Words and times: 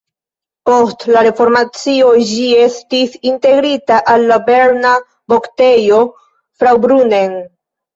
Post 0.69 1.03
la 1.15 1.21
reformacio 1.27 2.07
ĝi 2.31 2.49
estis 2.63 3.15
integrita 3.35 4.03
al 4.17 4.29
la 4.35 4.41
berna 4.51 4.99
Voktejo 5.37 6.05
Fraubrunnen. 6.21 7.43